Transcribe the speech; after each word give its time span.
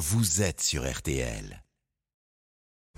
vous 0.00 0.40
êtes 0.40 0.62
sur 0.62 0.90
RTL. 0.90 1.62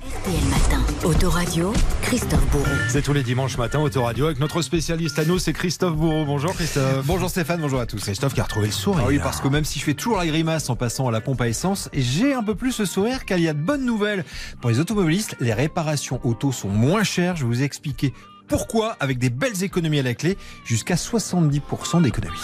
RTL 0.00 0.44
Matin, 0.48 0.80
Autoradio, 1.04 1.72
Christophe 2.00 2.48
Bourreau. 2.52 2.64
C'est 2.88 3.02
tous 3.02 3.12
les 3.12 3.24
dimanches 3.24 3.58
matin, 3.58 3.80
Autoradio, 3.80 4.26
avec 4.26 4.38
notre 4.38 4.62
spécialiste 4.62 5.18
à 5.18 5.24
nous, 5.24 5.40
c'est 5.40 5.52
Christophe 5.52 5.96
Bourreau. 5.96 6.24
Bonjour 6.24 6.54
Christophe. 6.54 7.04
Bonjour 7.04 7.28
Stéphane, 7.28 7.60
bonjour 7.60 7.80
à 7.80 7.86
tous. 7.86 8.00
Christophe 8.00 8.34
qui 8.34 8.40
a 8.40 8.44
retrouvé 8.44 8.66
le 8.66 8.72
sourire. 8.72 9.02
Ah 9.04 9.08
oui, 9.08 9.18
parce 9.18 9.40
que 9.40 9.48
même 9.48 9.64
si 9.64 9.80
je 9.80 9.84
fais 9.84 9.94
toujours 9.94 10.18
la 10.18 10.26
grimace 10.26 10.70
en 10.70 10.76
passant 10.76 11.08
à 11.08 11.10
la 11.10 11.20
pompe 11.20 11.40
à 11.40 11.48
essence, 11.48 11.88
j'ai 11.92 12.34
un 12.34 12.44
peu 12.44 12.54
plus 12.54 12.78
le 12.78 12.86
sourire 12.86 13.24
car 13.24 13.36
il 13.36 13.44
y 13.44 13.48
a 13.48 13.52
de 13.52 13.58
bonnes 13.58 13.84
nouvelles. 13.84 14.24
Pour 14.60 14.70
les 14.70 14.78
automobilistes, 14.78 15.34
les 15.40 15.54
réparations 15.54 16.20
auto 16.22 16.52
sont 16.52 16.68
moins 16.68 17.02
chères. 17.02 17.34
Je 17.34 17.42
vais 17.42 17.48
vous 17.48 17.62
expliquer 17.64 18.14
pourquoi 18.52 18.98
avec 19.00 19.16
des 19.16 19.30
belles 19.30 19.64
économies 19.64 20.00
à 20.00 20.02
la 20.02 20.12
clé, 20.12 20.36
jusqu'à 20.62 20.96
70% 20.96 22.02
d'économies. 22.02 22.36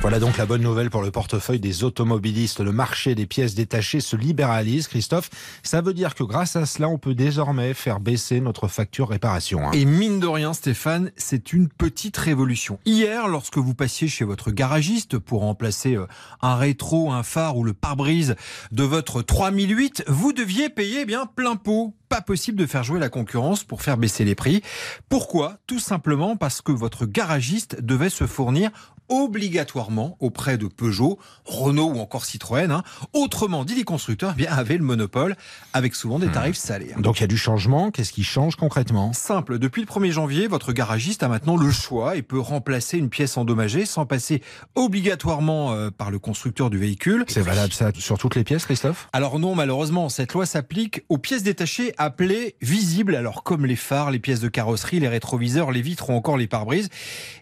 Voilà 0.00 0.18
donc 0.18 0.36
la 0.36 0.44
bonne 0.44 0.60
nouvelle 0.60 0.90
pour 0.90 1.02
le 1.02 1.12
portefeuille 1.12 1.60
des 1.60 1.84
automobilistes. 1.84 2.58
Le 2.58 2.72
marché 2.72 3.14
des 3.14 3.24
pièces 3.24 3.54
détachées 3.54 4.00
se 4.00 4.16
libéralise, 4.16 4.88
Christophe. 4.88 5.30
Ça 5.62 5.82
veut 5.82 5.94
dire 5.94 6.16
que 6.16 6.24
grâce 6.24 6.56
à 6.56 6.66
cela, 6.66 6.88
on 6.88 6.98
peut 6.98 7.14
désormais 7.14 7.74
faire 7.74 8.00
baisser 8.00 8.40
notre 8.40 8.66
facture 8.66 9.08
réparation. 9.08 9.68
hein. 9.68 9.70
Et 9.72 9.84
mine 9.84 10.18
de 10.18 10.26
rien, 10.26 10.52
Stéphane, 10.52 11.12
c'est 11.16 11.52
une 11.52 11.68
petite 11.68 12.16
révolution. 12.16 12.80
Hier, 12.84 13.28
lorsque 13.28 13.58
vous 13.58 13.74
passiez 13.74 14.08
chez 14.08 14.24
votre 14.24 14.50
garagiste 14.50 15.18
pour 15.18 15.42
remplacer 15.42 15.94
euh, 15.94 16.08
un 16.42 16.56
rétro, 16.56 17.12
un 17.12 17.22
phare 17.22 17.56
ou 17.56 17.62
le 17.62 17.72
pare-brise 17.72 18.34
de 18.72 18.82
votre 18.82 19.22
3008, 19.22 20.04
vous 20.08 20.32
deviez 20.32 20.70
payer 20.70 21.02
eh 21.02 21.06
bien 21.06 21.24
plein 21.24 21.54
pot. 21.54 21.94
Pas 22.14 22.20
possible 22.20 22.56
de 22.60 22.66
faire 22.66 22.84
jouer 22.84 23.00
la 23.00 23.08
concurrence 23.08 23.64
pour 23.64 23.82
faire 23.82 23.96
baisser 23.96 24.24
les 24.24 24.36
prix. 24.36 24.62
Pourquoi? 25.08 25.56
Tout 25.66 25.80
simplement 25.80 26.36
parce 26.36 26.62
que 26.62 26.70
votre 26.70 27.06
garagiste 27.06 27.82
devait 27.82 28.08
se 28.08 28.28
fournir 28.28 28.70
obligatoirement 29.08 30.16
auprès 30.20 30.56
de 30.56 30.66
Peugeot, 30.66 31.18
Renault 31.44 31.92
ou 31.94 31.98
encore 31.98 32.24
Citroën. 32.24 32.70
hein. 32.70 32.82
Autrement 33.12 33.64
dit, 33.64 33.74
les 33.74 33.84
constructeurs 33.84 34.32
eh 34.34 34.38
bien, 34.38 34.50
avaient 34.50 34.78
le 34.78 34.84
monopole 34.84 35.36
avec 35.72 35.94
souvent 35.94 36.18
des 36.18 36.28
tarifs 36.28 36.56
salés. 36.56 36.94
Donc 36.98 37.18
il 37.18 37.20
y 37.20 37.24
a 37.24 37.28
du 37.28 37.36
changement. 37.36 37.90
Qu'est-ce 37.90 38.12
qui 38.12 38.24
change 38.24 38.56
concrètement? 38.56 39.12
Simple, 39.12 39.58
depuis 39.58 39.82
le 39.82 39.86
1er 39.86 40.10
janvier, 40.10 40.46
votre 40.46 40.72
garagiste 40.72 41.22
a 41.22 41.28
maintenant 41.28 41.56
le 41.56 41.70
choix 41.70 42.16
et 42.16 42.22
peut 42.22 42.40
remplacer 42.40 42.96
une 42.96 43.10
pièce 43.10 43.36
endommagée 43.36 43.84
sans 43.84 44.06
passer 44.06 44.42
obligatoirement 44.74 45.72
euh, 45.72 45.90
par 45.90 46.10
le 46.10 46.18
constructeur 46.18 46.70
du 46.70 46.78
véhicule. 46.78 47.24
C'est 47.28 47.42
valable 47.42 47.72
ça 47.72 47.90
sur 47.98 48.18
toutes 48.18 48.36
les 48.36 48.44
pièces, 48.44 48.64
Christophe? 48.64 49.08
Alors 49.12 49.38
non, 49.38 49.54
malheureusement, 49.54 50.08
cette 50.08 50.32
loi 50.32 50.46
s'applique 50.46 51.04
aux 51.10 51.18
pièces 51.18 51.42
détachées 51.42 51.92
appelées 52.04 52.54
visibles, 52.60 53.16
alors 53.16 53.42
comme 53.42 53.66
les 53.66 53.76
phares, 53.76 54.10
les 54.10 54.18
pièces 54.18 54.40
de 54.40 54.48
carrosserie, 54.48 55.00
les 55.00 55.08
rétroviseurs, 55.08 55.72
les 55.72 55.82
vitres 55.82 56.10
ou 56.10 56.12
encore 56.12 56.36
les 56.36 56.46
pare-brises. 56.46 56.88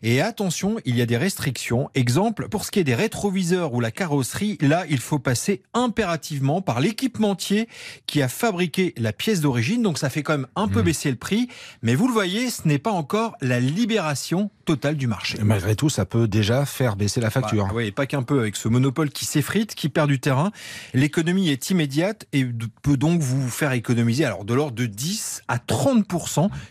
Et 0.02 0.20
attention, 0.20 0.76
il 0.84 0.96
y 0.96 1.02
a 1.02 1.06
des 1.06 1.16
restrictions. 1.16 1.90
Exemple, 1.94 2.48
pour 2.48 2.64
ce 2.64 2.70
qui 2.70 2.78
est 2.78 2.84
des 2.84 2.94
rétroviseurs 2.94 3.74
ou 3.74 3.80
la 3.80 3.90
carrosserie, 3.90 4.58
là, 4.60 4.84
il 4.88 4.98
faut 4.98 5.18
passer 5.18 5.62
impérativement 5.74 6.62
par 6.62 6.80
l'équipementier 6.80 7.68
qui 8.06 8.22
a 8.22 8.28
fabriqué 8.28 8.94
la 8.96 9.12
pièce 9.12 9.40
d'origine. 9.40 9.82
Donc 9.82 9.98
ça 9.98 10.10
fait 10.10 10.22
quand 10.22 10.38
même 10.38 10.48
un 10.56 10.68
peu 10.68 10.82
baisser 10.82 11.10
le 11.10 11.16
prix. 11.16 11.48
Mais 11.82 11.94
vous 11.94 12.06
le 12.06 12.12
voyez, 12.12 12.50
ce 12.50 12.66
n'est 12.66 12.78
pas 12.78 12.92
encore 12.92 13.34
la 13.40 13.60
libération 13.60 14.50
totale 14.64 14.96
du 14.96 15.06
marché. 15.06 15.38
Et 15.40 15.44
Malgré 15.44 15.76
tout, 15.76 15.88
ça 15.88 16.06
peut 16.06 16.28
déjà 16.28 16.64
faire 16.64 16.96
baisser 16.96 17.20
la 17.20 17.30
facture. 17.30 17.68
Bah, 17.74 17.82
et 17.82 17.92
pas 17.92 18.06
qu'un 18.06 18.22
peu. 18.22 18.40
Avec 18.40 18.56
ce 18.56 18.68
monopole 18.68 19.10
qui 19.10 19.24
s'effrite, 19.24 19.74
qui 19.74 19.88
perd 19.88 20.08
du 20.08 20.20
terrain, 20.20 20.50
l'économie 20.94 21.50
est 21.50 21.70
immédiate 21.70 22.26
et 22.32 22.46
peut 22.82 22.96
donc 22.96 23.20
vous 23.20 23.48
faire 23.48 23.72
économiser 23.72 24.24
alors 24.24 24.44
de 24.44 24.51
l'ordre 24.54 24.74
de 24.74 24.86
10 24.86 25.42
à 25.48 25.58
30 25.58 26.06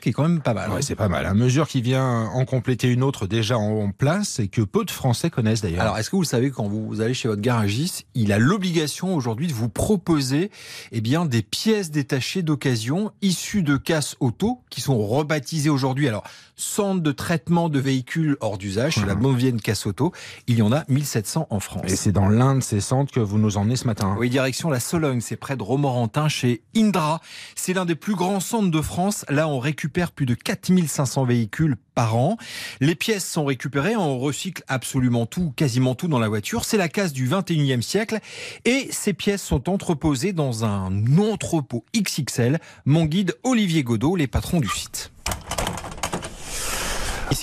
qui 0.01 0.09
est 0.09 0.11
quand 0.11 0.23
même 0.23 0.41
pas 0.41 0.53
mal. 0.53 0.69
hein. 0.69 0.75
Ouais, 0.75 0.81
c'est 0.81 0.95
pas 0.95 1.07
mal. 1.07 1.25
Une 1.25 1.33
mesure 1.33 1.67
qui 1.67 1.81
vient 1.81 2.29
en 2.33 2.45
compléter 2.45 2.87
une 2.87 3.03
autre 3.03 3.27
déjà 3.27 3.57
en 3.57 3.91
place 3.91 4.39
et 4.39 4.47
que 4.47 4.61
peu 4.61 4.85
de 4.85 4.91
Français 4.91 5.29
connaissent 5.29 5.61
d'ailleurs. 5.61 5.81
Alors, 5.81 5.97
est-ce 5.97 6.09
que 6.09 6.15
vous 6.15 6.23
savez, 6.23 6.51
quand 6.51 6.67
vous 6.67 7.01
allez 7.01 7.13
chez 7.13 7.27
votre 7.27 7.41
garagiste, 7.41 8.05
il 8.13 8.31
a 8.31 8.39
l'obligation 8.39 9.15
aujourd'hui 9.15 9.47
de 9.47 9.53
vous 9.53 9.69
proposer 9.69 10.51
eh 10.91 11.01
bien, 11.01 11.25
des 11.25 11.41
pièces 11.41 11.91
détachées 11.91 12.43
d'occasion 12.43 13.11
issues 13.21 13.63
de 13.63 13.77
casses 13.77 14.15
auto 14.19 14.61
qui 14.69 14.81
sont 14.81 14.97
rebaptisées 14.97 15.69
aujourd'hui. 15.69 16.07
Alors, 16.07 16.23
centre 16.55 17.01
de 17.01 17.11
traitement 17.11 17.69
de 17.69 17.79
véhicules 17.79 18.37
hors 18.39 18.57
d'usage, 18.57 18.95
c'est 18.95 19.05
la 19.05 19.15
vieille 19.15 19.57
casse 19.57 19.85
auto. 19.85 20.11
Il 20.47 20.57
y 20.57 20.61
en 20.61 20.71
a 20.71 20.83
1700 20.87 21.47
en 21.49 21.59
France. 21.59 21.83
Et 21.87 21.95
c'est 21.95 22.11
dans 22.11 22.29
l'un 22.29 22.55
de 22.55 22.61
ces 22.61 22.81
centres 22.81 23.11
que 23.11 23.19
vous 23.19 23.37
nous 23.37 23.57
emmenez 23.57 23.75
ce 23.75 23.85
matin. 23.85 24.15
Oui, 24.19 24.29
direction 24.29 24.69
la 24.69 24.79
Sologne, 24.79 25.21
c'est 25.21 25.35
près 25.35 25.55
de 25.57 25.63
Romorantin, 25.63 26.27
chez 26.27 26.61
Indra. 26.75 27.21
C'est 27.63 27.73
l'un 27.73 27.85
des 27.85 27.93
plus 27.93 28.15
grands 28.15 28.39
centres 28.39 28.71
de 28.71 28.81
France. 28.81 29.23
Là, 29.29 29.47
on 29.47 29.59
récupère 29.59 30.13
plus 30.13 30.25
de 30.25 30.33
4500 30.33 31.25
véhicules 31.25 31.75
par 31.93 32.15
an. 32.15 32.37
Les 32.79 32.95
pièces 32.95 33.29
sont 33.29 33.45
récupérées, 33.45 33.95
on 33.95 34.17
recycle 34.17 34.63
absolument 34.67 35.27
tout, 35.27 35.53
quasiment 35.55 35.93
tout 35.93 36.07
dans 36.07 36.17
la 36.17 36.27
voiture. 36.27 36.65
C'est 36.65 36.77
la 36.77 36.89
case 36.89 37.13
du 37.13 37.29
21e 37.29 37.83
siècle. 37.83 38.17
Et 38.65 38.87
ces 38.89 39.13
pièces 39.13 39.43
sont 39.43 39.69
entreposées 39.69 40.33
dans 40.33 40.65
un 40.65 41.19
entrepôt 41.19 41.85
XXL. 41.95 42.59
Mon 42.85 43.05
guide 43.05 43.37
Olivier 43.43 43.83
Godot, 43.83 44.15
les 44.15 44.25
patrons 44.25 44.59
du 44.59 44.67
site. 44.67 45.11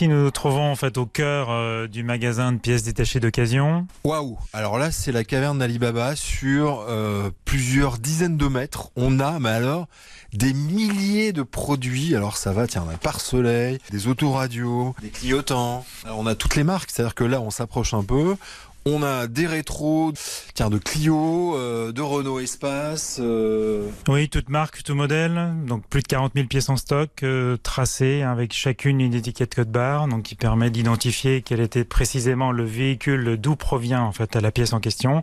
Nous 0.00 0.06
nous 0.06 0.30
trouvons 0.30 0.70
en 0.70 0.76
fait 0.76 0.96
au 0.96 1.06
cœur 1.06 1.48
euh, 1.50 1.88
du 1.88 2.04
magasin 2.04 2.52
de 2.52 2.58
pièces 2.58 2.84
détachées 2.84 3.18
d'occasion. 3.18 3.88
Waouh 4.04 4.38
Alors 4.52 4.78
là, 4.78 4.92
c'est 4.92 5.10
la 5.10 5.24
caverne 5.24 5.58
d'Alibaba 5.58 6.14
sur 6.14 6.84
euh, 6.88 7.30
plusieurs 7.44 7.98
dizaines 7.98 8.36
de 8.36 8.46
mètres. 8.46 8.90
On 8.94 9.18
a, 9.18 9.40
mais 9.40 9.48
alors, 9.48 9.88
des 10.32 10.52
milliers 10.52 11.32
de 11.32 11.42
produits. 11.42 12.14
Alors 12.14 12.36
ça 12.36 12.52
va, 12.52 12.68
tiens, 12.68 12.84
on 12.86 12.94
a 12.94 12.96
pare-soleil, 12.96 13.78
des 13.90 14.06
autoradios, 14.06 14.94
des 15.02 15.08
clignotants. 15.08 15.84
Alors, 16.04 16.20
on 16.20 16.26
a 16.26 16.36
toutes 16.36 16.54
les 16.54 16.64
marques, 16.64 16.90
c'est-à-dire 16.92 17.16
que 17.16 17.24
là, 17.24 17.40
on 17.40 17.50
s'approche 17.50 17.92
un 17.92 18.04
peu. 18.04 18.36
On 18.84 19.02
a 19.02 19.26
des 19.26 19.46
rétros, 19.46 20.12
tiens, 20.54 20.70
de 20.70 20.78
Clio, 20.78 21.54
euh, 21.56 21.92
de 21.92 22.00
Renault 22.00 22.40
Espace. 22.40 23.18
euh, 23.20 23.86
Oui, 24.08 24.30
toute 24.30 24.48
marque, 24.48 24.82
tout 24.82 24.94
modèle. 24.94 25.52
Donc 25.66 25.84
plus 25.88 26.00
de 26.00 26.06
40 26.06 26.32
000 26.34 26.46
pièces 26.46 26.70
en 26.70 26.78
stock, 26.78 27.10
euh, 27.22 27.58
tracées 27.62 28.22
avec 28.22 28.54
chacune 28.54 29.00
une 29.02 29.12
étiquette 29.12 29.54
code 29.56 29.70
barre, 29.70 30.08
donc 30.08 30.22
qui 30.22 30.36
permet 30.36 30.70
d'identifier 30.70 31.42
quel 31.42 31.60
était 31.60 31.84
précisément 31.84 32.50
le 32.50 32.64
véhicule, 32.64 33.36
d'où 33.36 33.56
provient 33.56 34.00
en 34.02 34.12
fait 34.12 34.36
la 34.36 34.50
pièce 34.50 34.72
en 34.72 34.80
question. 34.80 35.22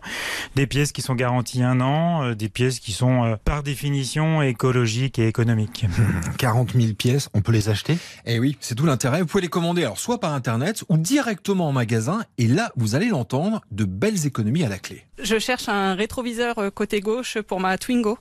Des 0.54 0.68
pièces 0.68 0.92
qui 0.92 1.02
sont 1.02 1.16
garanties 1.16 1.62
un 1.64 1.80
an, 1.80 2.22
euh, 2.22 2.34
des 2.36 2.48
pièces 2.48 2.78
qui 2.78 2.92
sont 2.92 3.24
euh, 3.24 3.36
par 3.44 3.64
définition 3.64 4.42
écologiques 4.42 5.18
et 5.18 5.26
économiques. 5.26 5.86
40 6.38 6.72
000 6.78 6.92
pièces, 6.94 7.30
on 7.34 7.40
peut 7.40 7.52
les 7.52 7.68
acheter? 7.68 7.98
Eh 8.26 8.38
oui, 8.38 8.56
c'est 8.60 8.76
tout 8.76 8.86
l'intérêt. 8.86 9.22
Vous 9.22 9.26
pouvez 9.26 9.42
les 9.42 9.48
commander 9.48 9.82
alors 9.82 9.98
soit 9.98 10.20
par 10.20 10.34
internet 10.34 10.84
ou 10.88 10.96
directement 10.98 11.68
en 11.68 11.72
magasin. 11.72 12.22
Et 12.38 12.46
là, 12.46 12.70
vous 12.76 12.94
allez 12.94 13.08
l'entendre, 13.08 13.55
de 13.70 13.84
belles 13.84 14.26
économies 14.26 14.64
à 14.64 14.68
la 14.68 14.78
clé. 14.78 15.04
Je 15.22 15.38
cherche 15.38 15.68
un 15.68 15.94
rétroviseur 15.94 16.58
euh, 16.58 16.70
côté 16.70 17.00
gauche 17.00 17.38
pour 17.40 17.60
ma 17.60 17.78
Twingo. 17.78 18.18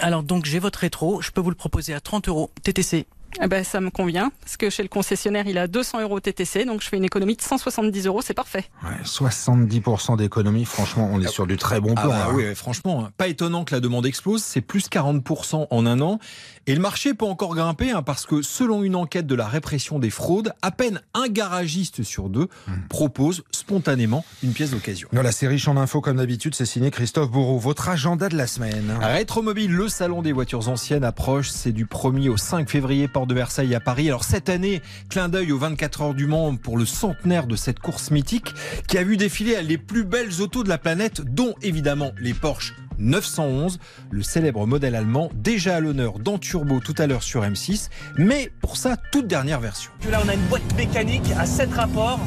Alors 0.00 0.22
donc 0.22 0.44
j'ai 0.46 0.58
votre 0.58 0.78
rétro, 0.78 1.20
je 1.20 1.30
peux 1.30 1.40
vous 1.40 1.50
le 1.50 1.56
proposer 1.56 1.94
à 1.94 2.00
30 2.00 2.28
euros 2.28 2.50
TTC. 2.62 3.06
Eh 3.40 3.46
ben, 3.46 3.62
ça 3.62 3.80
me 3.80 3.90
convient, 3.90 4.32
parce 4.40 4.56
que 4.56 4.70
chez 4.70 4.82
le 4.82 4.88
concessionnaire, 4.88 5.46
il 5.46 5.56
a 5.56 5.68
200 5.68 6.00
euros 6.02 6.18
TTC, 6.18 6.64
donc 6.64 6.82
je 6.82 6.88
fais 6.88 6.96
une 6.96 7.04
économie 7.04 7.36
de 7.36 7.40
170 7.42 8.06
euros, 8.08 8.22
c'est 8.22 8.34
parfait. 8.34 8.64
Ouais, 8.82 9.04
70% 9.04 10.16
d'économie, 10.16 10.64
franchement, 10.64 11.08
on 11.12 11.20
est 11.20 11.28
sur 11.28 11.46
du 11.46 11.56
très 11.56 11.80
bon 11.80 11.94
Ah 11.96 12.00
plan. 12.00 12.10
bah 12.10 12.26
hein. 12.28 12.32
oui, 12.34 12.42
ouais, 12.42 12.54
franchement, 12.56 13.04
hein. 13.04 13.12
pas 13.16 13.28
étonnant 13.28 13.64
que 13.64 13.72
la 13.72 13.80
demande 13.80 14.04
explose, 14.04 14.42
c'est 14.42 14.60
plus 14.60 14.88
40% 14.88 15.68
en 15.70 15.86
un 15.86 16.00
an. 16.00 16.18
Et 16.66 16.74
le 16.74 16.80
marché 16.80 17.14
peut 17.14 17.24
encore 17.24 17.54
grimper 17.54 17.92
hein, 17.92 18.02
parce 18.02 18.26
que 18.26 18.42
selon 18.42 18.82
une 18.82 18.96
enquête 18.96 19.28
de 19.28 19.36
la 19.36 19.46
répression 19.46 20.00
des 20.00 20.10
fraudes, 20.10 20.52
à 20.60 20.72
peine 20.72 21.00
un 21.14 21.28
garagiste 21.28 22.02
sur 22.02 22.28
deux 22.30 22.48
propose 22.88 23.44
spontanément 23.70 24.24
une 24.42 24.52
pièce 24.52 24.72
d'occasion. 24.72 25.06
Voilà, 25.12 25.30
c'est 25.30 25.46
riche 25.46 25.68
en 25.68 25.76
infos 25.76 26.00
comme 26.00 26.16
d'habitude, 26.16 26.56
c'est 26.56 26.66
signé 26.66 26.90
Christophe 26.90 27.30
Bourreau. 27.30 27.56
Votre 27.60 27.88
agenda 27.88 28.28
de 28.28 28.36
la 28.36 28.48
semaine 28.48 28.92
Rétromobile, 29.00 29.70
le 29.70 29.86
salon 29.86 30.22
des 30.22 30.32
voitures 30.32 30.68
anciennes 30.68 31.04
approche. 31.04 31.50
C'est 31.50 31.70
du 31.70 31.86
1er 31.86 32.30
au 32.30 32.36
5 32.36 32.68
février, 32.68 33.06
porte 33.06 33.28
de 33.28 33.34
Versailles 33.34 33.76
à 33.76 33.78
Paris. 33.78 34.08
Alors 34.08 34.24
cette 34.24 34.48
année, 34.48 34.82
clin 35.08 35.28
d'œil 35.28 35.52
aux 35.52 35.58
24 35.58 36.02
heures 36.02 36.14
du 36.14 36.26
Mans 36.26 36.56
pour 36.56 36.78
le 36.78 36.84
centenaire 36.84 37.46
de 37.46 37.54
cette 37.54 37.78
course 37.78 38.10
mythique 38.10 38.52
qui 38.88 38.98
a 38.98 39.04
vu 39.04 39.16
défiler 39.16 39.62
les 39.62 39.78
plus 39.78 40.02
belles 40.02 40.40
autos 40.40 40.64
de 40.64 40.68
la 40.68 40.78
planète, 40.78 41.20
dont 41.20 41.54
évidemment 41.62 42.10
les 42.18 42.34
Porsche 42.34 42.74
911, 43.00 43.78
le 44.10 44.22
célèbre 44.22 44.66
modèle 44.66 44.94
allemand, 44.94 45.30
déjà 45.34 45.76
à 45.76 45.80
l'honneur 45.80 46.18
dans 46.18 46.38
Turbo 46.38 46.80
tout 46.80 46.94
à 46.98 47.06
l'heure 47.06 47.22
sur 47.22 47.42
M6, 47.42 47.88
mais 48.16 48.50
pour 48.60 48.76
sa 48.76 48.96
toute 48.96 49.26
dernière 49.26 49.60
version. 49.60 49.90
Là, 50.10 50.20
on 50.24 50.28
a 50.28 50.34
une 50.34 50.46
boîte 50.46 50.76
mécanique 50.76 51.30
à 51.38 51.46
7 51.46 51.72
rapports, 51.72 52.20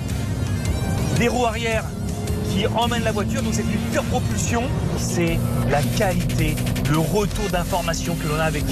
des 1.18 1.27
roues 1.27 1.45
arrière 1.45 1.83
qui 2.51 2.68
emmènent 2.68 3.04
la 3.04 3.12
voiture, 3.12 3.42
donc 3.42 3.54
c'est 3.56 3.62
une 3.63 3.92
pure 3.92 4.04
propulsion. 4.04 4.63
C'est 4.98 5.39
la 5.69 5.81
qualité, 5.81 6.56
le 6.92 6.98
retour 7.00 7.50
d'information 7.51 8.15
que 8.15 8.27
l'on 8.27 8.36
a 8.36 8.44
avec 8.44 8.63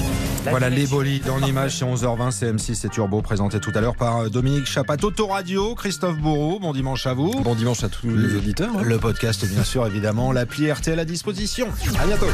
la 0.45 0.51
Voilà 0.51 0.69
les 0.69 0.85
bolides 0.85 1.25
dans 1.25 1.37
l'image, 1.37 1.77
c'est 1.77 1.85
11h20, 1.85 2.31
c'est 2.31 2.51
M6 2.51 2.85
et 2.85 2.89
Turbo, 2.89 3.21
présenté 3.21 3.59
tout 3.59 3.71
à 3.73 3.81
l'heure 3.81 3.95
par 3.95 4.29
Dominique 4.29 4.65
Chapat, 4.67 4.97
Autoradio, 5.03 5.73
Christophe 5.75 6.17
Bourreau, 6.17 6.59
bon 6.59 6.73
dimanche 6.73 7.07
à 7.07 7.13
vous. 7.13 7.31
Bon 7.41 7.55
dimanche 7.55 7.83
à 7.83 7.89
tous 7.89 8.07
les 8.07 8.35
auditeurs. 8.35 8.69
hein. 8.77 8.81
Le 8.83 8.97
podcast, 8.99 9.43
bien 9.47 9.63
sûr, 9.63 9.85
évidemment, 9.87 10.31
l'appli 10.31 10.71
RTL 10.71 10.99
à 10.99 11.05
disposition. 11.05 11.67
À 11.99 12.05
bientôt. 12.05 12.27